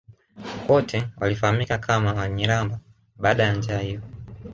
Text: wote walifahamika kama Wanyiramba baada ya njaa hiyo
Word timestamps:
wote 0.67 1.07
walifahamika 1.17 1.77
kama 1.77 2.13
Wanyiramba 2.13 2.79
baada 3.17 3.43
ya 3.43 3.53
njaa 3.53 3.79
hiyo 3.79 4.01